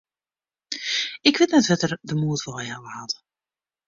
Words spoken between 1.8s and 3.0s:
er de moed wei helle